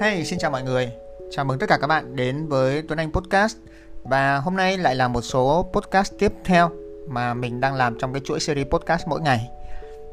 Hey, 0.00 0.24
xin 0.24 0.38
chào 0.38 0.50
mọi 0.50 0.62
người. 0.62 0.92
Chào 1.30 1.44
mừng 1.44 1.58
tất 1.58 1.66
cả 1.68 1.78
các 1.80 1.86
bạn 1.86 2.16
đến 2.16 2.46
với 2.48 2.82
Tuấn 2.82 2.98
Anh 2.98 3.12
Podcast. 3.12 3.56
Và 4.02 4.36
hôm 4.36 4.56
nay 4.56 4.78
lại 4.78 4.94
là 4.94 5.08
một 5.08 5.20
số 5.20 5.70
podcast 5.72 6.12
tiếp 6.18 6.32
theo 6.44 6.70
mà 7.08 7.34
mình 7.34 7.60
đang 7.60 7.74
làm 7.74 7.98
trong 7.98 8.12
cái 8.12 8.22
chuỗi 8.24 8.40
series 8.40 8.68
podcast 8.68 9.08
mỗi 9.08 9.20
ngày. 9.20 9.50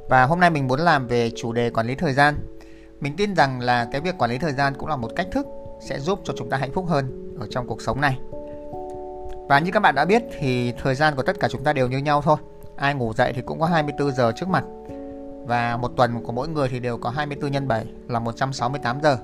Và 0.09 0.23
hôm 0.23 0.39
nay 0.39 0.49
mình 0.49 0.67
muốn 0.67 0.79
làm 0.79 1.07
về 1.07 1.31
chủ 1.35 1.53
đề 1.53 1.69
quản 1.69 1.87
lý 1.87 1.95
thời 1.95 2.13
gian. 2.13 2.35
Mình 2.99 3.15
tin 3.17 3.35
rằng 3.35 3.61
là 3.61 3.87
cái 3.91 4.01
việc 4.01 4.17
quản 4.17 4.31
lý 4.31 4.37
thời 4.37 4.53
gian 4.53 4.73
cũng 4.77 4.89
là 4.89 4.95
một 4.95 5.11
cách 5.15 5.27
thức 5.31 5.47
sẽ 5.81 5.99
giúp 5.99 6.19
cho 6.23 6.33
chúng 6.37 6.49
ta 6.49 6.57
hạnh 6.57 6.71
phúc 6.71 6.85
hơn 6.87 7.35
ở 7.39 7.47
trong 7.49 7.67
cuộc 7.67 7.81
sống 7.81 8.01
này. 8.01 8.19
Và 9.49 9.59
như 9.59 9.71
các 9.71 9.79
bạn 9.79 9.95
đã 9.95 10.05
biết 10.05 10.23
thì 10.39 10.71
thời 10.71 10.95
gian 10.95 11.15
của 11.15 11.23
tất 11.23 11.39
cả 11.39 11.47
chúng 11.51 11.63
ta 11.63 11.73
đều 11.73 11.87
như 11.87 11.97
nhau 11.97 12.21
thôi. 12.21 12.37
Ai 12.75 12.93
ngủ 12.93 13.13
dậy 13.13 13.33
thì 13.35 13.41
cũng 13.41 13.59
có 13.59 13.65
24 13.65 14.11
giờ 14.11 14.31
trước 14.35 14.49
mặt. 14.49 14.63
Và 15.45 15.77
một 15.77 15.91
tuần 15.97 16.23
của 16.23 16.31
mỗi 16.31 16.47
người 16.47 16.69
thì 16.69 16.79
đều 16.79 16.97
có 16.97 17.09
24 17.09 17.51
nhân 17.51 17.67
7 17.67 17.85
là 18.07 18.19
168 18.19 19.01
giờ. 19.01 19.17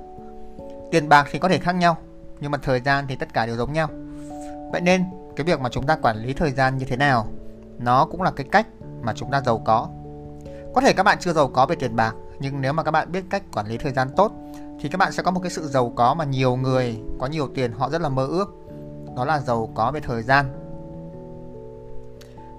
Tiền 0.92 1.10
bạc 1.10 1.28
thì 1.32 1.40
có 1.40 1.50
thể 1.50 1.58
khác 1.58 1.76
nhau, 1.76 1.98
nhưng 2.40 2.52
mà 2.52 2.58
thời 2.58 2.80
gian 2.80 3.06
thì 3.08 3.16
tất 3.16 3.34
cả 3.34 3.46
đều 3.46 3.56
giống 3.56 3.74
nhau. 3.74 3.88
Vậy 4.72 4.82
nên 4.82 5.04
cái 5.36 5.46
việc 5.46 5.60
mà 5.60 5.70
chúng 5.70 5.86
ta 5.86 5.96
quản 5.96 6.18
lý 6.18 6.34
thời 6.34 6.52
gian 6.52 6.78
như 6.78 6.86
thế 6.86 6.98
nào 6.98 7.28
nó 7.80 8.06
cũng 8.06 8.22
là 8.22 8.32
cái 8.32 8.48
cách 8.52 8.68
mà 9.02 9.14
chúng 9.14 9.32
ta 9.32 9.42
giàu 9.42 9.62
có. 9.66 9.90
Có 10.74 10.82
thể 10.82 10.94
các 10.94 11.04
bạn 11.04 11.18
chưa 11.20 11.34
giàu 11.34 11.48
có 11.48 11.66
về 11.66 11.76
tiền 11.76 11.96
bạc, 11.96 12.16
nhưng 12.40 12.62
nếu 12.62 12.74
mà 12.74 12.84
các 12.84 12.92
bạn 12.92 13.12
biết 13.12 13.24
cách 13.30 13.44
quản 13.54 13.68
lý 13.68 13.78
thời 13.78 13.92
gian 13.92 14.10
tốt 14.16 14.32
thì 14.80 14.90
các 14.90 14.98
bạn 14.98 15.12
sẽ 15.12 15.24
có 15.24 15.32
một 15.32 15.40
cái 15.40 15.50
sự 15.50 15.68
giàu 15.68 15.94
có 15.96 16.14
mà 16.14 16.26
nhiều 16.26 16.56
người 16.56 17.00
có 17.20 17.28
nhiều 17.28 17.48
tiền 17.56 17.72
họ 17.72 17.90
rất 17.90 18.02
là 18.02 18.10
mơ 18.10 18.28
ước. 18.28 18.56
Đó 19.16 19.26
là 19.26 19.40
giàu 19.40 19.70
có 19.76 19.92
về 19.92 20.00
thời 20.00 20.24
gian. 20.24 20.46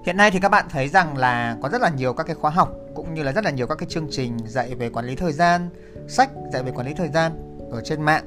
Hiện 0.05 0.17
nay 0.17 0.31
thì 0.31 0.39
các 0.39 0.49
bạn 0.49 0.65
thấy 0.69 0.87
rằng 0.87 1.17
là 1.17 1.57
có 1.61 1.69
rất 1.69 1.81
là 1.81 1.89
nhiều 1.89 2.13
các 2.13 2.23
cái 2.23 2.35
khóa 2.35 2.51
học 2.51 2.69
cũng 2.95 3.13
như 3.13 3.23
là 3.23 3.31
rất 3.31 3.43
là 3.43 3.51
nhiều 3.51 3.67
các 3.67 3.77
cái 3.77 3.89
chương 3.89 4.07
trình 4.11 4.37
dạy 4.45 4.75
về 4.75 4.89
quản 4.89 5.05
lý 5.05 5.15
thời 5.15 5.33
gian, 5.33 5.69
sách 6.07 6.29
dạy 6.53 6.63
về 6.63 6.71
quản 6.71 6.87
lý 6.87 6.93
thời 6.93 7.09
gian 7.09 7.52
ở 7.73 7.81
trên 7.81 8.01
mạng 8.01 8.25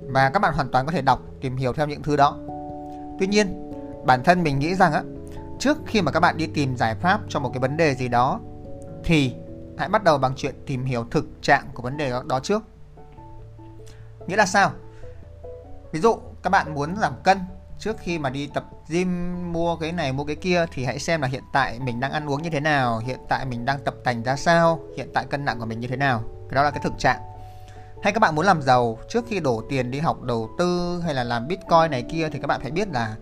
và 0.00 0.30
các 0.30 0.38
bạn 0.38 0.54
hoàn 0.54 0.70
toàn 0.70 0.86
có 0.86 0.92
thể 0.92 1.02
đọc, 1.02 1.20
tìm 1.40 1.56
hiểu 1.56 1.72
theo 1.72 1.86
những 1.86 2.02
thứ 2.02 2.16
đó. 2.16 2.38
Tuy 3.18 3.26
nhiên, 3.26 3.72
bản 4.06 4.24
thân 4.24 4.42
mình 4.42 4.58
nghĩ 4.58 4.74
rằng 4.74 4.92
á, 4.92 5.02
trước 5.58 5.78
khi 5.86 6.02
mà 6.02 6.12
các 6.12 6.20
bạn 6.20 6.36
đi 6.36 6.46
tìm 6.46 6.76
giải 6.76 6.94
pháp 6.94 7.20
cho 7.28 7.40
một 7.40 7.50
cái 7.52 7.60
vấn 7.60 7.76
đề 7.76 7.94
gì 7.94 8.08
đó 8.08 8.40
thì 9.04 9.34
hãy 9.78 9.88
bắt 9.88 10.04
đầu 10.04 10.18
bằng 10.18 10.32
chuyện 10.36 10.54
tìm 10.66 10.84
hiểu 10.84 11.04
thực 11.10 11.24
trạng 11.42 11.68
của 11.74 11.82
vấn 11.82 11.96
đề 11.96 12.12
đó, 12.28 12.40
trước. 12.42 12.62
Nghĩa 14.26 14.36
là 14.36 14.46
sao? 14.46 14.70
Ví 15.92 16.00
dụ 16.00 16.16
các 16.42 16.50
bạn 16.50 16.74
muốn 16.74 16.96
giảm 16.96 17.12
cân 17.24 17.38
trước 17.78 17.96
khi 17.98 18.18
mà 18.18 18.30
đi 18.30 18.50
tập 18.54 18.64
gym 18.88 19.52
mua 19.52 19.76
cái 19.76 19.92
này 19.92 20.12
mua 20.12 20.24
cái 20.24 20.36
kia 20.36 20.66
thì 20.72 20.84
hãy 20.84 20.98
xem 20.98 21.22
là 21.22 21.28
hiện 21.28 21.42
tại 21.52 21.80
mình 21.80 22.00
đang 22.00 22.12
ăn 22.12 22.30
uống 22.30 22.42
như 22.42 22.50
thế 22.50 22.60
nào, 22.60 22.98
hiện 22.98 23.18
tại 23.28 23.46
mình 23.46 23.64
đang 23.64 23.78
tập 23.84 23.94
tành 24.04 24.22
ra 24.22 24.36
sao, 24.36 24.80
hiện 24.96 25.10
tại 25.14 25.24
cân 25.30 25.44
nặng 25.44 25.58
của 25.58 25.66
mình 25.66 25.80
như 25.80 25.88
thế 25.88 25.96
nào. 25.96 26.22
Cái 26.48 26.54
đó 26.54 26.62
là 26.62 26.70
cái 26.70 26.80
thực 26.82 26.92
trạng. 26.98 27.20
Hay 28.02 28.12
các 28.12 28.18
bạn 28.20 28.34
muốn 28.34 28.46
làm 28.46 28.62
giàu 28.62 28.98
trước 29.08 29.24
khi 29.28 29.40
đổ 29.40 29.62
tiền 29.68 29.90
đi 29.90 29.98
học 29.98 30.22
đầu 30.22 30.50
tư 30.58 31.00
hay 31.04 31.14
là 31.14 31.24
làm 31.24 31.48
bitcoin 31.48 31.90
này 31.90 32.02
kia 32.02 32.28
thì 32.32 32.38
các 32.38 32.46
bạn 32.46 32.60
phải 32.60 32.70
biết 32.70 32.88
là 32.88 33.16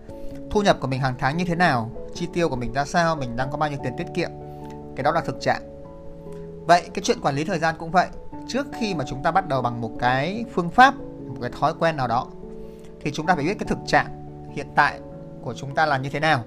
thu 0.51 0.61
nhập 0.61 0.77
của 0.79 0.87
mình 0.87 0.99
hàng 1.01 1.15
tháng 1.19 1.37
như 1.37 1.45
thế 1.45 1.55
nào, 1.55 1.91
chi 2.13 2.27
tiêu 2.33 2.49
của 2.49 2.55
mình 2.55 2.73
ra 2.73 2.85
sao, 2.85 3.15
mình 3.15 3.35
đang 3.35 3.51
có 3.51 3.57
bao 3.57 3.69
nhiêu 3.69 3.79
tiền 3.83 3.93
tiết 3.97 4.07
kiệm. 4.13 4.29
Cái 4.95 5.03
đó 5.03 5.11
là 5.11 5.21
thực 5.21 5.41
trạng. 5.41 5.61
Vậy 6.67 6.89
cái 6.93 7.03
chuyện 7.03 7.21
quản 7.21 7.35
lý 7.35 7.43
thời 7.43 7.59
gian 7.59 7.75
cũng 7.79 7.91
vậy. 7.91 8.07
Trước 8.47 8.67
khi 8.79 8.95
mà 8.95 9.05
chúng 9.07 9.23
ta 9.23 9.31
bắt 9.31 9.47
đầu 9.47 9.61
bằng 9.61 9.81
một 9.81 9.91
cái 9.99 10.45
phương 10.53 10.69
pháp, 10.69 10.93
một 11.27 11.37
cái 11.41 11.51
thói 11.59 11.73
quen 11.79 11.97
nào 11.97 12.07
đó 12.07 12.27
thì 13.01 13.11
chúng 13.11 13.25
ta 13.25 13.35
phải 13.35 13.43
biết 13.43 13.59
cái 13.59 13.67
thực 13.67 13.79
trạng 13.87 14.07
hiện 14.55 14.67
tại 14.75 14.99
của 15.41 15.53
chúng 15.53 15.75
ta 15.75 15.85
là 15.85 15.97
như 15.97 16.09
thế 16.09 16.19
nào. 16.19 16.43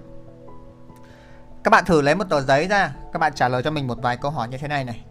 Các 1.64 1.70
bạn 1.70 1.84
thử 1.84 2.00
lấy 2.00 2.14
một 2.14 2.24
tờ 2.28 2.40
giấy 2.40 2.68
ra, 2.68 2.94
các 3.12 3.18
bạn 3.18 3.32
trả 3.34 3.48
lời 3.48 3.62
cho 3.62 3.70
mình 3.70 3.86
một 3.86 3.98
vài 4.02 4.16
câu 4.16 4.30
hỏi 4.30 4.48
như 4.48 4.58
thế 4.58 4.68
này 4.68 4.84
này. 4.84 5.04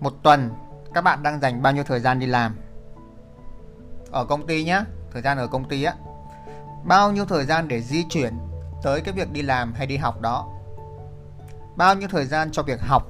Một 0.00 0.12
tuần 0.22 0.50
các 0.94 1.00
bạn 1.00 1.22
đang 1.22 1.40
dành 1.40 1.62
bao 1.62 1.72
nhiêu 1.72 1.84
thời 1.84 2.00
gian 2.00 2.18
đi 2.18 2.26
làm? 2.26 2.56
Ở 4.10 4.24
công 4.24 4.46
ty 4.46 4.64
nhé, 4.64 4.84
thời 5.12 5.22
gian 5.22 5.38
ở 5.38 5.46
công 5.46 5.68
ty 5.68 5.82
á. 5.82 5.94
Bao 6.84 7.12
nhiêu 7.12 7.24
thời 7.24 7.44
gian 7.44 7.68
để 7.68 7.80
di 7.80 8.04
chuyển 8.10 8.38
tới 8.82 9.00
cái 9.00 9.14
việc 9.14 9.32
đi 9.32 9.42
làm 9.42 9.72
hay 9.72 9.86
đi 9.86 9.96
học 9.96 10.20
đó? 10.20 10.48
Bao 11.76 11.94
nhiêu 11.94 12.08
thời 12.08 12.26
gian 12.26 12.50
cho 12.52 12.62
việc 12.62 12.80
học? 12.80 13.06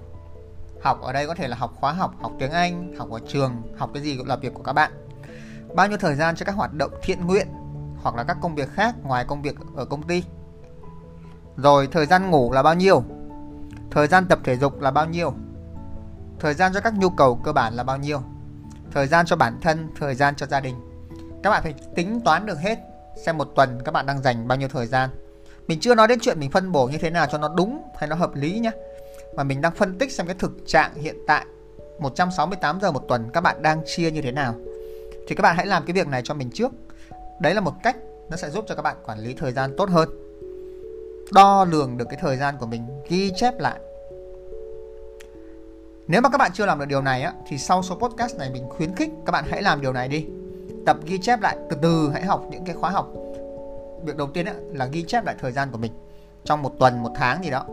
Học 0.82 1.00
ở 1.02 1.12
đây 1.12 1.26
có 1.26 1.34
thể 1.34 1.48
là 1.48 1.56
học 1.56 1.72
khóa 1.80 1.92
học, 1.92 2.14
học 2.22 2.32
tiếng 2.38 2.50
Anh, 2.50 2.96
học 2.98 3.10
ở 3.10 3.20
trường, 3.28 3.62
học 3.78 3.90
cái 3.94 4.02
gì 4.02 4.16
cũng 4.16 4.26
là 4.26 4.36
việc 4.36 4.54
của 4.54 4.62
các 4.62 4.72
bạn. 4.72 4.92
Bao 5.74 5.88
nhiêu 5.88 5.98
thời 5.98 6.14
gian 6.14 6.36
cho 6.36 6.44
các 6.44 6.54
hoạt 6.54 6.74
động 6.74 6.90
thiện 7.02 7.26
nguyện 7.26 7.48
hoặc 8.02 8.14
là 8.14 8.24
các 8.24 8.36
công 8.42 8.54
việc 8.54 8.68
khác 8.74 8.94
ngoài 9.02 9.24
công 9.24 9.42
việc 9.42 9.56
ở 9.76 9.84
công 9.84 10.02
ty. 10.02 10.24
Rồi 11.56 11.88
thời 11.92 12.06
gian 12.06 12.30
ngủ 12.30 12.52
là 12.52 12.62
bao 12.62 12.74
nhiêu? 12.74 13.02
Thời 13.90 14.06
gian 14.06 14.26
tập 14.26 14.38
thể 14.44 14.56
dục 14.56 14.80
là 14.80 14.90
bao 14.90 15.06
nhiêu? 15.06 15.34
Thời 16.40 16.54
gian 16.54 16.72
cho 16.74 16.80
các 16.80 16.94
nhu 16.98 17.10
cầu 17.10 17.40
cơ 17.44 17.52
bản 17.52 17.74
là 17.74 17.82
bao 17.82 17.96
nhiêu? 17.96 18.22
Thời 18.92 19.06
gian 19.06 19.26
cho 19.26 19.36
bản 19.36 19.58
thân, 19.62 19.88
thời 20.00 20.14
gian 20.14 20.34
cho 20.36 20.46
gia 20.46 20.60
đình. 20.60 20.74
Các 21.42 21.50
bạn 21.50 21.62
phải 21.62 21.74
tính 21.94 22.20
toán 22.24 22.46
được 22.46 22.58
hết 22.58 22.78
xem 23.24 23.38
một 23.38 23.48
tuần 23.56 23.78
các 23.84 23.92
bạn 23.92 24.06
đang 24.06 24.22
dành 24.22 24.48
bao 24.48 24.58
nhiêu 24.58 24.68
thời 24.68 24.86
gian. 24.86 25.10
Mình 25.68 25.80
chưa 25.80 25.94
nói 25.94 26.08
đến 26.08 26.18
chuyện 26.20 26.40
mình 26.40 26.50
phân 26.50 26.72
bổ 26.72 26.86
như 26.86 26.98
thế 26.98 27.10
nào 27.10 27.26
cho 27.32 27.38
nó 27.38 27.54
đúng 27.56 27.82
hay 27.98 28.08
nó 28.08 28.16
hợp 28.16 28.34
lý 28.34 28.58
nhé. 28.58 28.70
Mà 29.36 29.42
mình 29.42 29.60
đang 29.60 29.74
phân 29.74 29.98
tích 29.98 30.12
xem 30.12 30.26
cái 30.26 30.36
thực 30.38 30.52
trạng 30.66 30.94
hiện 30.94 31.16
tại 31.26 31.46
168 31.98 32.80
giờ 32.80 32.92
một 32.92 33.02
tuần 33.08 33.30
các 33.32 33.40
bạn 33.40 33.62
đang 33.62 33.82
chia 33.86 34.10
như 34.10 34.22
thế 34.22 34.32
nào. 34.32 34.54
Thì 35.28 35.34
các 35.34 35.42
bạn 35.42 35.56
hãy 35.56 35.66
làm 35.66 35.84
cái 35.86 35.92
việc 35.92 36.08
này 36.08 36.22
cho 36.24 36.34
mình 36.34 36.50
trước 36.54 36.72
đấy 37.40 37.54
là 37.54 37.60
một 37.60 37.74
cách 37.82 37.96
nó 38.30 38.36
sẽ 38.36 38.50
giúp 38.50 38.64
cho 38.68 38.74
các 38.74 38.82
bạn 38.82 38.96
quản 39.04 39.18
lý 39.18 39.34
thời 39.34 39.52
gian 39.52 39.74
tốt 39.76 39.90
hơn 39.90 40.08
đo 41.32 41.64
lường 41.64 41.96
được 41.96 42.04
cái 42.10 42.18
thời 42.22 42.36
gian 42.36 42.54
của 42.58 42.66
mình 42.66 42.86
ghi 43.08 43.32
chép 43.36 43.54
lại 43.58 43.80
nếu 46.10 46.20
mà 46.20 46.28
các 46.28 46.38
bạn 46.38 46.50
chưa 46.54 46.66
làm 46.66 46.78
được 46.78 46.84
điều 46.88 47.02
này 47.02 47.22
á 47.22 47.32
thì 47.46 47.58
sau 47.58 47.82
số 47.82 47.94
podcast 47.94 48.36
này 48.36 48.50
mình 48.50 48.68
khuyến 48.68 48.94
khích 48.94 49.10
các 49.26 49.32
bạn 49.32 49.44
hãy 49.50 49.62
làm 49.62 49.80
điều 49.80 49.92
này 49.92 50.08
đi. 50.08 50.26
Tập 50.86 50.96
ghi 51.04 51.18
chép 51.18 51.40
lại 51.40 51.56
từ 51.70 51.76
từ 51.82 52.10
hãy 52.12 52.24
học 52.24 52.44
những 52.50 52.64
cái 52.64 52.74
khóa 52.74 52.90
học. 52.90 53.08
Việc 54.04 54.16
đầu 54.16 54.26
tiên 54.34 54.46
á, 54.46 54.54
là 54.72 54.86
ghi 54.86 55.02
chép 55.02 55.24
lại 55.24 55.34
thời 55.40 55.52
gian 55.52 55.70
của 55.70 55.78
mình 55.78 55.92
trong 56.44 56.62
một 56.62 56.72
tuần 56.78 57.02
một 57.02 57.10
tháng 57.14 57.44
gì 57.44 57.50
đó. 57.50 57.66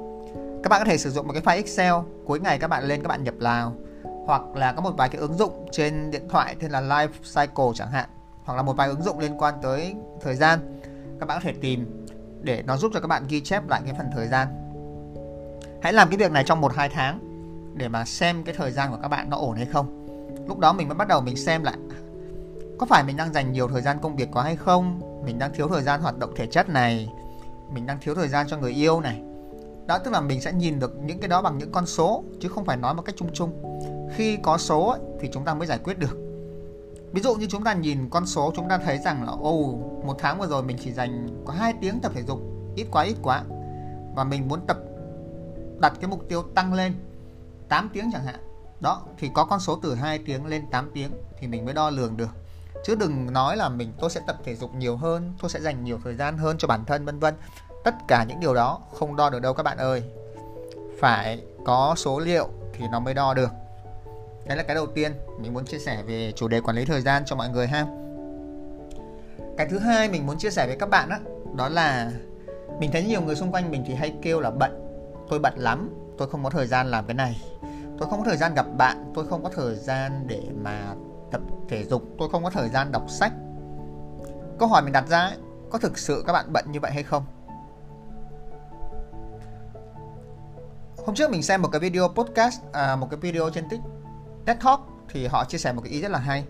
Các 0.64 0.70
bạn 0.70 0.82
có 0.82 0.86
thể 0.86 0.98
sử 0.98 1.10
dụng 1.10 1.28
một 1.28 1.34
cái 1.34 1.42
file 1.42 1.64
Excel 1.64 1.94
cuối 2.26 2.40
ngày 2.40 2.60
các 2.60 2.68
bạn 2.68 2.84
lên 2.84 3.02
các 3.02 3.08
bạn 3.08 3.24
nhập 3.24 3.34
vào 3.40 3.74
hoặc 4.26 4.42
là 4.56 4.74
có 4.74 4.82
một 4.82 4.92
vài 4.98 5.10
cái 5.10 5.22
ứng 5.22 5.38
dụng 5.38 5.68
trên 5.72 6.12
điện 6.12 6.28
thoại 6.30 6.56
tên 6.60 6.72
là 6.72 6.82
Life 6.82 7.08
Cycle 7.08 7.72
chẳng 7.76 7.92
hạn 7.92 8.10
hoặc 8.44 8.56
là 8.56 8.62
một 8.62 8.74
vài 8.78 8.88
ứng 8.88 9.04
dụng 9.04 9.20
liên 9.20 9.38
quan 9.38 9.54
tới 9.62 9.96
thời 10.22 10.36
gian. 10.36 10.60
Các 11.20 11.26
bạn 11.26 11.38
có 11.38 11.44
thể 11.44 11.54
tìm 11.62 12.06
để 12.42 12.64
nó 12.66 12.78
giúp 12.78 12.92
cho 12.94 13.00
các 13.00 13.08
bạn 13.08 13.24
ghi 13.30 13.42
chép 13.42 13.70
lại 13.70 13.82
cái 13.86 13.94
phần 13.98 14.08
thời 14.16 14.28
gian. 14.28 14.48
Hãy 15.82 15.94
làm 15.94 16.10
cái 16.10 16.18
việc 16.18 16.32
này 16.32 16.44
trong 16.44 16.62
một 16.62 16.76
hai 16.76 16.90
tháng 16.90 17.27
để 17.78 17.88
mà 17.88 18.06
xem 18.06 18.44
cái 18.44 18.56
thời 18.58 18.72
gian 18.72 18.92
của 18.92 18.98
các 19.02 19.08
bạn 19.08 19.30
nó 19.30 19.38
ổn 19.38 19.56
hay 19.56 19.66
không. 19.66 20.08
Lúc 20.48 20.60
đó 20.60 20.74
mình 20.74 20.88
mới 20.88 20.96
bắt 20.96 21.08
đầu 21.08 21.22
mình 21.22 21.36
xem 21.36 21.64
lại. 21.64 21.78
Có 22.78 22.86
phải 22.86 23.04
mình 23.04 23.18
đang 23.18 23.34
dành 23.34 23.52
nhiều 23.52 23.68
thời 23.68 23.82
gian 23.82 23.98
công 24.02 24.16
việc 24.16 24.30
quá 24.32 24.44
hay 24.44 24.56
không? 24.56 25.02
Mình 25.26 25.40
đang 25.40 25.54
thiếu 25.54 25.68
thời 25.68 25.84
gian 25.84 26.02
hoạt 26.02 26.18
động 26.18 26.34
thể 26.36 26.48
chất 26.48 26.70
này. 26.70 27.10
Mình 27.74 27.86
đang 27.86 27.98
thiếu 28.02 28.16
thời 28.16 28.28
gian 28.28 28.48
cho 28.50 28.58
người 28.58 28.72
yêu 28.72 29.02
này. 29.02 29.22
Đó 29.88 29.98
tức 29.98 30.12
là 30.12 30.22
mình 30.22 30.42
sẽ 30.42 30.54
nhìn 30.54 30.80
được 30.80 30.98
những 31.04 31.20
cái 31.20 31.28
đó 31.28 31.42
bằng 31.42 31.58
những 31.58 31.72
con 31.72 31.86
số 31.86 32.24
chứ 32.40 32.50
không 32.50 32.66
phải 32.66 32.78
nói 32.78 32.94
một 32.94 33.02
cách 33.02 33.16
chung 33.18 33.34
chung. 33.34 33.64
Khi 34.16 34.38
có 34.38 34.58
số 34.58 34.88
ấy, 34.88 35.00
thì 35.20 35.30
chúng 35.34 35.46
ta 35.46 35.54
mới 35.54 35.68
giải 35.68 35.78
quyết 35.78 36.00
được. 36.00 36.18
Ví 37.12 37.22
dụ 37.22 37.36
như 37.36 37.48
chúng 37.50 37.64
ta 37.64 37.74
nhìn 37.74 38.10
con 38.10 38.26
số 38.26 38.54
chúng 38.56 38.70
ta 38.70 38.78
thấy 38.78 38.98
rằng 38.98 39.24
là 39.24 39.32
ô 39.32 39.52
oh, 39.52 40.06
một 40.06 40.16
tháng 40.20 40.40
vừa 40.40 40.48
rồi 40.48 40.64
mình 40.64 40.78
chỉ 40.80 40.92
dành 40.92 41.28
có 41.46 41.54
2 41.54 41.74
tiếng 41.82 42.00
tập 42.00 42.12
thể 42.16 42.24
dục 42.24 42.40
ít 42.76 42.86
quá 42.92 43.04
ít 43.04 43.16
quá. 43.24 43.44
Và 44.16 44.24
mình 44.24 44.48
muốn 44.48 44.60
tập 44.68 44.78
đặt 45.80 45.94
cái 46.02 46.10
mục 46.10 46.30
tiêu 46.30 46.42
tăng 46.42 46.74
lên. 46.74 46.94
8 47.70 47.90
tiếng 47.94 48.10
chẳng 48.14 48.26
hạn. 48.26 48.36
Đó 48.80 49.02
thì 49.18 49.30
có 49.34 49.46
con 49.46 49.60
số 49.60 49.80
từ 49.84 49.96
2 49.96 50.20
tiếng 50.20 50.46
lên 50.46 50.66
8 50.72 50.92
tiếng 50.94 51.12
thì 51.40 51.48
mình 51.48 51.66
mới 51.66 51.74
đo 51.74 51.90
lường 51.90 52.18
được. 52.18 52.30
Chứ 52.86 52.96
đừng 52.96 53.34
nói 53.34 53.58
là 53.58 53.70
mình 53.70 53.94
tôi 54.00 54.10
sẽ 54.10 54.22
tập 54.28 54.38
thể 54.44 54.56
dục 54.56 54.76
nhiều 54.76 54.98
hơn 54.98 55.34
tôi 55.42 55.50
sẽ 55.50 55.60
dành 55.60 55.84
nhiều 55.84 56.00
thời 56.04 56.16
gian 56.16 56.38
hơn 56.38 56.58
cho 56.58 56.68
bản 56.68 56.86
thân 56.86 57.06
vân 57.06 57.20
vân. 57.20 57.34
Tất 57.84 57.96
cả 58.08 58.24
những 58.24 58.40
điều 58.40 58.54
đó 58.54 58.80
không 58.94 59.16
đo 59.16 59.30
được 59.30 59.40
đâu 59.40 59.54
các 59.54 59.64
bạn 59.64 59.78
ơi. 59.78 60.04
Phải 61.00 61.42
có 61.66 61.94
số 61.98 62.20
liệu 62.20 62.50
thì 62.74 62.86
nó 62.92 63.00
mới 63.00 63.14
đo 63.14 63.34
được. 63.34 63.50
Đấy 64.46 64.58
là 64.58 64.64
cái 64.64 64.76
đầu 64.76 64.88
tiên 64.88 65.12
mình 65.40 65.54
muốn 65.54 65.66
chia 65.66 65.80
sẻ 65.80 66.04
về 66.04 66.34
chủ 66.36 66.48
đề 66.48 66.62
quản 66.62 66.76
lý 66.76 66.86
thời 66.86 67.02
gian 67.02 67.26
cho 67.26 67.36
mọi 67.36 67.50
người 67.50 67.68
ha. 67.68 67.86
Cái 69.58 69.68
thứ 69.70 69.80
hai 69.80 70.10
mình 70.10 70.26
muốn 70.26 70.38
chia 70.38 70.50
sẻ 70.50 70.68
với 70.68 70.76
các 70.80 70.90
bạn 70.90 71.10
đó, 71.10 71.18
đó 71.56 71.70
là 71.70 72.12
mình 72.80 72.92
thấy 72.92 73.04
nhiều 73.04 73.22
người 73.22 73.36
xung 73.36 73.52
quanh 73.52 73.72
mình 73.72 73.84
thì 73.88 73.94
hay 73.94 74.16
kêu 74.22 74.40
là 74.40 74.52
bận. 74.52 74.84
Tôi 75.30 75.40
bận 75.40 75.54
lắm 75.58 75.90
tôi 76.18 76.30
không 76.30 76.44
có 76.44 76.50
thời 76.50 76.68
gian 76.68 76.92
làm 76.92 77.06
cái 77.06 77.14
này 77.14 77.42
tôi 78.00 78.10
không 78.10 78.20
có 78.20 78.26
thời 78.26 78.38
gian 78.38 78.54
gặp 78.54 78.66
bạn 78.78 79.12
tôi 79.16 79.28
không 79.28 79.44
có 79.44 79.50
thời 79.50 79.76
gian 79.76 80.28
để 80.28 80.44
mà 80.62 80.96
tập 81.32 81.42
thể 81.70 81.84
dục 81.84 82.04
tôi 82.20 82.30
không 82.30 82.44
có 82.44 82.50
thời 82.50 82.70
gian 82.70 82.92
đọc 82.92 83.04
sách 83.10 83.34
câu 84.60 84.70
hỏi 84.70 84.82
mình 84.82 84.94
đặt 84.94 85.08
ra 85.08 85.20
ấy, 85.20 85.38
có 85.70 85.80
thực 85.80 85.98
sự 85.98 86.24
các 86.28 86.34
bạn 86.34 86.54
bận 86.54 86.66
như 86.72 86.80
vậy 86.80 86.92
hay 86.92 87.04
không 87.04 87.26
hôm 91.06 91.16
trước 91.16 91.32
mình 91.32 91.44
xem 91.44 91.62
một 91.62 91.70
cái 91.72 91.80
video 91.80 92.08
podcast 92.08 92.62
à, 92.72 92.96
một 92.96 93.08
cái 93.10 93.20
video 93.20 93.50
trên 93.50 93.70
tích 93.70 93.80
TED 94.46 94.58
Talk 94.64 94.80
thì 95.10 95.28
họ 95.28 95.46
chia 95.46 95.58
sẻ 95.58 95.74
một 95.74 95.82
cái 95.82 95.94
ý 95.94 96.02
rất 96.02 96.12
là 96.12 96.20
hay. 96.20 96.46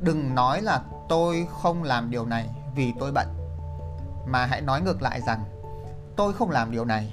Đừng 0.00 0.34
nói 0.34 0.62
là 0.62 0.82
tôi 1.08 1.46
không 1.62 1.82
làm 1.82 2.10
điều 2.10 2.26
này 2.26 2.48
vì 2.74 2.92
tôi 3.00 3.12
bận 3.12 3.26
mà 4.26 4.46
hãy 4.46 4.60
nói 4.60 4.80
ngược 4.80 5.02
lại 5.02 5.20
rằng 5.20 5.44
tôi 6.16 6.32
không 6.32 6.50
làm 6.50 6.70
điều 6.70 6.84
này 6.84 7.12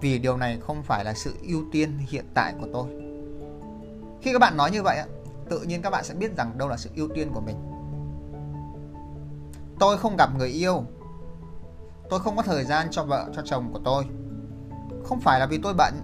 vì 0.00 0.18
điều 0.18 0.36
này 0.36 0.58
không 0.60 0.82
phải 0.82 1.04
là 1.04 1.14
sự 1.14 1.34
ưu 1.48 1.62
tiên 1.72 1.98
hiện 1.98 2.24
tại 2.34 2.54
của 2.60 2.66
tôi. 2.72 3.03
Khi 4.24 4.32
các 4.32 4.38
bạn 4.38 4.56
nói 4.56 4.70
như 4.70 4.82
vậy 4.82 4.98
tự 5.50 5.60
nhiên 5.60 5.82
các 5.82 5.90
bạn 5.90 6.04
sẽ 6.04 6.14
biết 6.14 6.36
rằng 6.36 6.58
đâu 6.58 6.68
là 6.68 6.76
sự 6.76 6.90
ưu 6.96 7.08
tiên 7.14 7.30
của 7.34 7.40
mình. 7.40 7.56
Tôi 9.80 9.98
không 9.98 10.16
gặp 10.16 10.30
người 10.38 10.48
yêu. 10.48 10.84
Tôi 12.10 12.20
không 12.20 12.36
có 12.36 12.42
thời 12.42 12.64
gian 12.64 12.86
cho 12.90 13.04
vợ, 13.04 13.26
cho 13.36 13.42
chồng 13.44 13.72
của 13.72 13.80
tôi. 13.84 14.04
Không 15.04 15.20
phải 15.20 15.40
là 15.40 15.46
vì 15.46 15.58
tôi 15.62 15.74
bận. 15.74 15.94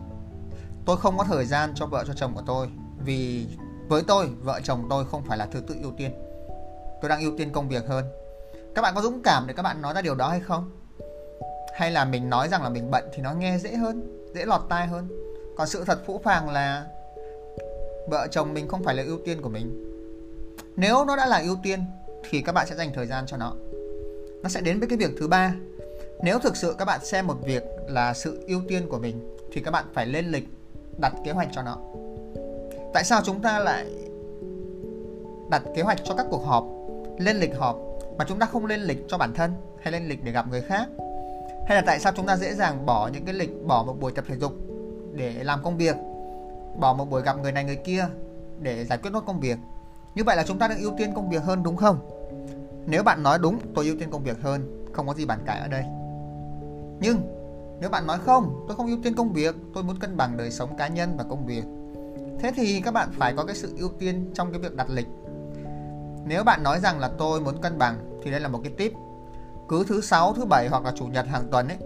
Tôi 0.86 0.96
không 0.96 1.18
có 1.18 1.24
thời 1.24 1.46
gian 1.46 1.72
cho 1.74 1.86
vợ, 1.86 2.04
cho 2.06 2.12
chồng 2.16 2.34
của 2.34 2.42
tôi. 2.46 2.68
Vì 3.04 3.48
với 3.88 4.02
tôi, 4.02 4.30
vợ 4.42 4.60
chồng 4.64 4.86
tôi 4.90 5.04
không 5.04 5.22
phải 5.24 5.38
là 5.38 5.46
thứ 5.46 5.60
tự 5.60 5.74
ưu 5.82 5.92
tiên. 5.96 6.12
Tôi 7.00 7.08
đang 7.08 7.20
ưu 7.20 7.32
tiên 7.38 7.52
công 7.52 7.68
việc 7.68 7.86
hơn. 7.88 8.04
Các 8.74 8.82
bạn 8.82 8.94
có 8.94 9.02
dũng 9.02 9.22
cảm 9.22 9.46
để 9.46 9.54
các 9.54 9.62
bạn 9.62 9.82
nói 9.82 9.94
ra 9.94 10.02
điều 10.02 10.14
đó 10.14 10.28
hay 10.28 10.40
không? 10.40 10.70
Hay 11.74 11.90
là 11.90 12.04
mình 12.04 12.30
nói 12.30 12.48
rằng 12.48 12.62
là 12.62 12.68
mình 12.68 12.90
bận 12.90 13.04
thì 13.14 13.22
nó 13.22 13.32
nghe 13.32 13.58
dễ 13.58 13.76
hơn, 13.76 14.26
dễ 14.34 14.44
lọt 14.44 14.60
tai 14.68 14.86
hơn? 14.86 15.08
Còn 15.56 15.68
sự 15.68 15.84
thật 15.84 16.02
phũ 16.06 16.20
phàng 16.24 16.50
là 16.50 16.86
vợ 18.08 18.26
chồng 18.30 18.54
mình 18.54 18.68
không 18.68 18.84
phải 18.84 18.94
là 18.94 19.02
ưu 19.02 19.18
tiên 19.24 19.40
của 19.42 19.48
mình. 19.48 19.84
Nếu 20.76 21.04
nó 21.04 21.16
đã 21.16 21.26
là 21.26 21.38
ưu 21.38 21.56
tiên, 21.62 21.80
thì 22.30 22.42
các 22.42 22.52
bạn 22.52 22.66
sẽ 22.66 22.76
dành 22.76 22.90
thời 22.94 23.06
gian 23.06 23.26
cho 23.26 23.36
nó. 23.36 23.54
Nó 24.42 24.48
sẽ 24.48 24.60
đến 24.60 24.78
với 24.78 24.88
cái 24.88 24.98
việc 24.98 25.10
thứ 25.18 25.28
ba. 25.28 25.54
Nếu 26.22 26.38
thực 26.38 26.56
sự 26.56 26.74
các 26.78 26.84
bạn 26.84 27.04
xem 27.04 27.26
một 27.26 27.36
việc 27.44 27.62
là 27.88 28.14
sự 28.14 28.44
ưu 28.46 28.60
tiên 28.68 28.88
của 28.88 28.98
mình, 28.98 29.36
thì 29.52 29.60
các 29.60 29.70
bạn 29.70 29.84
phải 29.94 30.06
lên 30.06 30.26
lịch 30.26 30.48
đặt 30.98 31.12
kế 31.24 31.32
hoạch 31.32 31.48
cho 31.52 31.62
nó. 31.62 31.78
Tại 32.94 33.04
sao 33.04 33.20
chúng 33.24 33.40
ta 33.42 33.58
lại 33.58 33.86
đặt 35.50 35.62
kế 35.74 35.82
hoạch 35.82 35.98
cho 36.04 36.14
các 36.14 36.26
cuộc 36.30 36.44
họp, 36.44 36.66
lên 37.18 37.36
lịch 37.36 37.56
họp, 37.58 37.78
mà 38.18 38.24
chúng 38.28 38.38
ta 38.38 38.46
không 38.46 38.66
lên 38.66 38.80
lịch 38.80 39.04
cho 39.08 39.18
bản 39.18 39.34
thân 39.34 39.52
hay 39.82 39.92
lên 39.92 40.08
lịch 40.08 40.24
để 40.24 40.32
gặp 40.32 40.46
người 40.50 40.62
khác? 40.62 40.88
Hay 41.66 41.76
là 41.76 41.82
tại 41.86 42.00
sao 42.00 42.12
chúng 42.16 42.26
ta 42.26 42.36
dễ 42.36 42.54
dàng 42.54 42.86
bỏ 42.86 43.10
những 43.12 43.24
cái 43.24 43.34
lịch 43.34 43.66
bỏ 43.66 43.82
một 43.86 44.00
buổi 44.00 44.12
tập 44.12 44.24
thể 44.28 44.36
dục 44.36 44.52
để 45.12 45.44
làm 45.44 45.62
công 45.62 45.76
việc? 45.76 45.96
Bỏ 46.78 46.92
một 46.92 47.10
buổi 47.10 47.22
gặp 47.22 47.38
người 47.42 47.52
này 47.52 47.64
người 47.64 47.76
kia 47.76 48.06
để 48.58 48.84
giải 48.84 48.98
quyết 48.98 49.10
nốt 49.10 49.20
công 49.26 49.40
việc. 49.40 49.58
Như 50.14 50.24
vậy 50.24 50.36
là 50.36 50.42
chúng 50.42 50.58
ta 50.58 50.68
đang 50.68 50.82
ưu 50.82 50.92
tiên 50.98 51.14
công 51.14 51.30
việc 51.30 51.42
hơn 51.42 51.62
đúng 51.62 51.76
không? 51.76 51.98
Nếu 52.86 53.02
bạn 53.02 53.22
nói 53.22 53.38
đúng, 53.42 53.58
tôi 53.74 53.86
ưu 53.86 53.96
tiên 53.98 54.10
công 54.10 54.24
việc 54.24 54.42
hơn, 54.42 54.86
không 54.92 55.06
có 55.06 55.14
gì 55.14 55.24
bàn 55.24 55.38
cãi 55.46 55.60
ở 55.60 55.68
đây. 55.68 55.84
Nhưng, 57.00 57.20
nếu 57.80 57.90
bạn 57.90 58.06
nói 58.06 58.18
không, 58.18 58.64
tôi 58.68 58.76
không 58.76 58.86
ưu 58.86 58.98
tiên 59.02 59.14
công 59.14 59.32
việc, 59.32 59.56
tôi 59.74 59.82
muốn 59.82 59.98
cân 59.98 60.16
bằng 60.16 60.36
đời 60.36 60.50
sống 60.50 60.76
cá 60.76 60.88
nhân 60.88 61.16
và 61.16 61.24
công 61.24 61.46
việc. 61.46 61.64
Thế 62.38 62.52
thì 62.56 62.80
các 62.80 62.94
bạn 62.94 63.08
phải 63.12 63.34
có 63.36 63.44
cái 63.44 63.56
sự 63.56 63.74
ưu 63.78 63.88
tiên 63.98 64.30
trong 64.34 64.52
cái 64.52 64.60
việc 64.60 64.76
đặt 64.76 64.90
lịch. 64.90 65.06
Nếu 66.24 66.44
bạn 66.44 66.62
nói 66.62 66.80
rằng 66.80 66.98
là 66.98 67.10
tôi 67.18 67.40
muốn 67.40 67.60
cân 67.60 67.78
bằng, 67.78 68.20
thì 68.22 68.30
đây 68.30 68.40
là 68.40 68.48
một 68.48 68.60
cái 68.64 68.72
tip. 68.76 68.92
Cứ 69.68 69.84
thứ 69.88 70.00
sáu, 70.00 70.32
thứ 70.32 70.44
bảy 70.44 70.68
hoặc 70.68 70.84
là 70.84 70.92
chủ 70.96 71.06
nhật 71.06 71.26
hàng 71.26 71.48
tuần 71.50 71.68
ấy, 71.68 71.76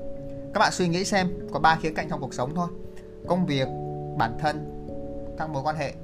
các 0.55 0.61
bạn 0.61 0.73
suy 0.73 0.89
nghĩ 0.89 1.05
xem 1.05 1.29
có 1.53 1.61
ba 1.61 1.77
khía 1.77 1.91
cạnh 1.91 2.09
trong 2.11 2.21
cuộc 2.21 2.35
sống 2.35 2.55
thôi. 2.55 2.69
Công 3.27 3.47
việc, 3.47 3.69
bản 4.19 4.39
thân 4.41 4.74
các 5.39 5.51
mối 5.51 5.63
quan 5.63 5.77
hệ. 5.77 5.95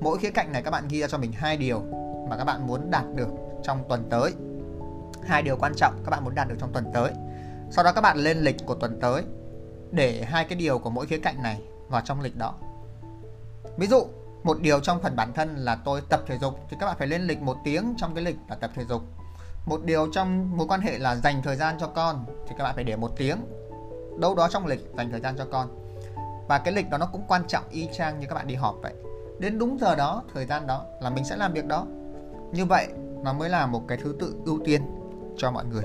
Mỗi 0.00 0.18
khía 0.18 0.30
cạnh 0.30 0.52
này 0.52 0.62
các 0.62 0.70
bạn 0.70 0.88
ghi 0.88 1.00
ra 1.00 1.06
cho 1.08 1.18
mình 1.18 1.32
hai 1.32 1.56
điều 1.56 1.82
mà 2.28 2.36
các 2.36 2.44
bạn 2.44 2.66
muốn 2.66 2.90
đạt 2.90 3.04
được 3.14 3.28
trong 3.62 3.84
tuần 3.88 4.04
tới. 4.10 4.32
Hai 5.26 5.42
điều 5.42 5.56
quan 5.56 5.72
trọng 5.76 6.02
các 6.04 6.10
bạn 6.10 6.24
muốn 6.24 6.34
đạt 6.34 6.48
được 6.48 6.56
trong 6.60 6.72
tuần 6.72 6.84
tới. 6.94 7.12
Sau 7.70 7.84
đó 7.84 7.92
các 7.92 8.00
bạn 8.00 8.18
lên 8.18 8.38
lịch 8.38 8.56
của 8.66 8.74
tuần 8.74 8.98
tới 9.00 9.22
để 9.90 10.24
hai 10.24 10.44
cái 10.44 10.58
điều 10.58 10.78
của 10.78 10.90
mỗi 10.90 11.06
khía 11.06 11.18
cạnh 11.18 11.42
này 11.42 11.62
vào 11.88 12.02
trong 12.04 12.20
lịch 12.20 12.36
đó. 12.36 12.54
Ví 13.76 13.86
dụ, 13.86 14.06
một 14.42 14.60
điều 14.60 14.80
trong 14.80 15.02
phần 15.02 15.16
bản 15.16 15.32
thân 15.32 15.56
là 15.56 15.76
tôi 15.84 16.00
tập 16.08 16.20
thể 16.26 16.38
dục 16.38 16.54
thì 16.70 16.76
các 16.80 16.86
bạn 16.86 16.96
phải 16.98 17.06
lên 17.06 17.22
lịch 17.22 17.42
một 17.42 17.56
tiếng 17.64 17.94
trong 17.96 18.14
cái 18.14 18.24
lịch 18.24 18.36
là 18.48 18.56
tập 18.56 18.70
thể 18.74 18.84
dục. 18.84 19.02
Một 19.66 19.84
điều 19.84 20.12
trong 20.12 20.56
mối 20.56 20.66
quan 20.66 20.80
hệ 20.80 20.98
là 20.98 21.16
dành 21.16 21.42
thời 21.42 21.56
gian 21.56 21.76
cho 21.80 21.86
con 21.86 22.24
thì 22.48 22.54
các 22.58 22.64
bạn 22.64 22.74
phải 22.74 22.84
để 22.84 22.96
một 22.96 23.10
tiếng. 23.16 23.38
Đâu 24.20 24.34
đó 24.34 24.48
trong 24.50 24.66
lịch 24.66 24.80
dành 24.96 25.10
thời 25.10 25.20
gian 25.20 25.34
cho 25.38 25.44
con 25.52 25.77
và 26.48 26.58
cái 26.58 26.74
lịch 26.74 26.90
đó 26.90 26.98
nó 26.98 27.06
cũng 27.12 27.22
quan 27.28 27.42
trọng 27.48 27.64
y 27.70 27.88
chang 27.92 28.20
như 28.20 28.26
các 28.26 28.34
bạn 28.34 28.46
đi 28.46 28.54
họp 28.54 28.76
vậy. 28.82 28.92
Đến 29.38 29.58
đúng 29.58 29.78
giờ 29.80 29.94
đó, 29.94 30.22
thời 30.34 30.46
gian 30.46 30.66
đó 30.66 30.84
là 31.00 31.10
mình 31.10 31.24
sẽ 31.24 31.36
làm 31.36 31.52
việc 31.52 31.66
đó. 31.66 31.86
Như 32.52 32.64
vậy, 32.64 32.88
nó 33.24 33.32
mới 33.32 33.48
là 33.48 33.66
một 33.66 33.82
cái 33.88 33.98
thứ 34.02 34.16
tự 34.20 34.34
ưu 34.44 34.58
tiên 34.64 34.82
cho 35.36 35.50
mọi 35.50 35.64
người. 35.64 35.84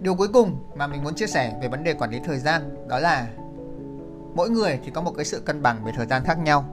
Điều 0.00 0.14
cuối 0.14 0.28
cùng 0.32 0.56
mà 0.74 0.86
mình 0.86 1.04
muốn 1.04 1.14
chia 1.14 1.26
sẻ 1.26 1.58
về 1.62 1.68
vấn 1.68 1.84
đề 1.84 1.94
quản 1.94 2.10
lý 2.10 2.20
thời 2.24 2.38
gian 2.38 2.88
đó 2.88 2.98
là 2.98 3.28
mỗi 4.34 4.50
người 4.50 4.80
thì 4.84 4.90
có 4.90 5.00
một 5.00 5.12
cái 5.16 5.24
sự 5.24 5.40
cân 5.40 5.62
bằng 5.62 5.84
về 5.84 5.92
thời 5.96 6.06
gian 6.06 6.24
khác 6.24 6.38
nhau. 6.38 6.64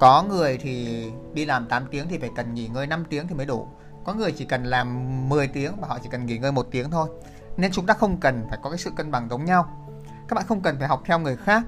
Có 0.00 0.22
người 0.28 0.58
thì 0.58 1.04
đi 1.32 1.44
làm 1.44 1.66
8 1.66 1.86
tiếng 1.90 2.06
thì 2.08 2.18
phải 2.18 2.30
cần 2.36 2.54
nghỉ 2.54 2.68
ngơi 2.68 2.86
5 2.86 3.04
tiếng 3.10 3.28
thì 3.28 3.34
mới 3.34 3.46
đủ. 3.46 3.66
Có 4.04 4.14
người 4.14 4.32
chỉ 4.32 4.44
cần 4.44 4.64
làm 4.64 5.28
10 5.28 5.48
tiếng 5.48 5.72
và 5.80 5.88
họ 5.88 5.98
chỉ 6.02 6.08
cần 6.12 6.26
nghỉ 6.26 6.38
ngơi 6.38 6.52
một 6.52 6.66
tiếng 6.70 6.90
thôi 6.90 7.08
nên 7.56 7.72
chúng 7.72 7.86
ta 7.86 7.94
không 7.94 8.20
cần 8.20 8.46
phải 8.48 8.58
có 8.62 8.70
cái 8.70 8.78
sự 8.78 8.90
cân 8.96 9.10
bằng 9.10 9.28
giống 9.30 9.44
nhau. 9.44 9.86
Các 10.28 10.34
bạn 10.34 10.44
không 10.48 10.60
cần 10.60 10.78
phải 10.78 10.88
học 10.88 11.02
theo 11.04 11.18
người 11.18 11.36
khác. 11.36 11.62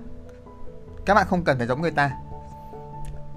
Các 1.07 1.15
bạn 1.15 1.27
không 1.31 1.45
cần 1.45 1.59
phải 1.59 1.67
giống 1.67 1.81
người 1.81 1.91
ta. 1.91 2.11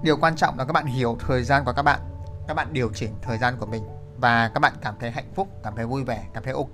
Điều 0.02 0.16
quan 0.16 0.36
trọng 0.36 0.58
là 0.58 0.64
các 0.64 0.72
bạn 0.72 0.86
hiểu 0.86 1.16
thời 1.20 1.44
gian 1.44 1.64
của 1.64 1.72
các 1.72 1.82
bạn. 1.82 2.00
Các 2.48 2.54
bạn 2.54 2.72
điều 2.72 2.90
chỉnh 2.94 3.14
thời 3.22 3.38
gian 3.38 3.56
của 3.60 3.66
mình. 3.66 3.82
Và 4.16 4.48
các 4.54 4.60
bạn 4.60 4.72
cảm 4.80 4.94
thấy 5.00 5.10
hạnh 5.10 5.32
phúc 5.34 5.48
cảm 5.62 5.76
thấy 5.76 5.86
vui 5.86 6.04
vẻ 6.04 6.24
cảm 6.34 6.42
thấy 6.42 6.52
ok 6.52 6.72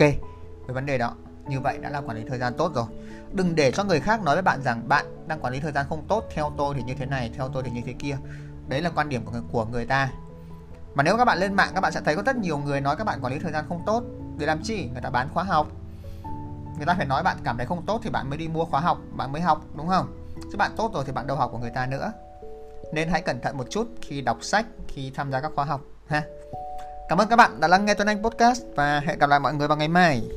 với 0.67 0.75
vấn 0.75 0.87
đề 0.87 0.99
đó. 0.99 1.15
Như 1.49 1.61
vậy 1.61 1.79
đã 1.79 1.91
là 1.91 2.01
quản 2.01 2.17
lý 2.17 2.25
thời 2.29 2.39
gian 2.39 2.55
tốt 2.59 2.73
rồi. 2.75 2.85
Đừng 3.33 3.55
để 3.55 3.73
cho 3.73 3.85
người 3.85 4.01
khác 4.01 4.23
nói 4.23 4.37
với 4.37 4.43
bạn 4.43 4.63
rằng 4.63 4.89
bạn 4.89 5.29
đang 5.29 5.41
quản 5.41 5.53
lý 5.53 5.61
thời 5.61 5.73
gian 5.73 5.87
không 5.89 6.05
tốt 6.09 6.25
theo 6.35 6.53
tôi 6.57 6.75
thì 6.75 6.83
như 6.83 6.95
thế 6.95 7.07
này 7.07 7.31
theo 7.37 7.49
tôi 7.49 7.63
thì 7.63 7.71
như 7.71 7.81
thế 7.87 7.93
kia. 7.93 8.17
Đấy 8.69 8.83
là 8.83 8.91
quan 8.95 9.09
điểm 9.09 9.25
của 9.25 9.33
người, 9.33 9.43
của 9.53 9.65
người 9.65 9.87
ta 9.87 10.11
mà 10.99 11.05
nếu 11.05 11.17
các 11.17 11.25
bạn 11.25 11.39
lên 11.39 11.55
mạng, 11.55 11.71
các 11.75 11.81
bạn 11.81 11.93
sẽ 11.93 12.01
thấy 12.05 12.17
có 12.17 12.23
rất 12.23 12.37
nhiều 12.37 12.59
người 12.59 12.81
nói 12.81 12.97
các 12.97 13.05
bạn 13.05 13.21
quản 13.23 13.33
lý 13.33 13.39
thời 13.39 13.53
gian 13.53 13.65
không 13.69 13.83
tốt. 13.87 14.03
Để 14.39 14.47
làm 14.47 14.63
chi? 14.63 14.89
Người 14.93 15.03
ta 15.03 15.11
bán 15.11 15.29
khóa 15.35 15.45
học. 15.45 15.67
Người 16.77 16.87
ta 16.87 16.95
phải 16.95 17.07
nói 17.07 17.23
bạn 17.23 17.37
cảm 17.45 17.57
thấy 17.57 17.67
không 17.67 17.87
tốt 17.87 18.01
thì 18.03 18.11
bạn 18.11 18.31
mới 18.31 18.39
đi 18.39 18.49
mua 18.49 18.65
khóa 18.65 18.81
học, 18.81 18.99
bạn 19.17 19.33
mới 19.33 19.43
học, 19.43 19.65
đúng 19.77 19.89
không? 19.89 20.07
Chứ 20.53 20.59
bạn 20.59 20.71
tốt 20.77 20.91
rồi 20.95 21.05
thì 21.07 21.13
bạn 21.13 21.27
đâu 21.27 21.37
học 21.37 21.51
của 21.53 21.59
người 21.59 21.71
ta 21.71 21.87
nữa. 21.87 22.13
Nên 22.93 23.09
hãy 23.09 23.23
cẩn 23.23 23.41
thận 23.41 23.57
một 23.57 23.67
chút 23.71 23.89
khi 24.03 24.21
đọc 24.21 24.39
sách, 24.41 24.67
khi 24.89 25.13
tham 25.15 25.33
gia 25.33 25.41
các 25.41 25.53
khóa 25.55 25.65
học, 25.65 25.81
ha. 26.09 26.23
Cảm 27.09 27.19
ơn 27.19 27.29
các 27.29 27.37
bạn 27.37 27.61
đã 27.61 27.69
lắng 27.69 27.85
nghe 27.85 27.95
tuấn 27.95 28.09
anh 28.09 28.23
podcast 28.23 28.63
và 28.77 29.01
hẹn 29.01 29.19
gặp 29.19 29.31
lại 29.31 29.41
mọi 29.41 29.55
người 29.55 29.69
vào 29.69 29.77
ngày 29.77 29.89
mai. 29.89 30.29